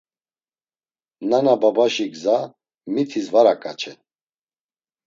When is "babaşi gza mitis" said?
1.61-3.27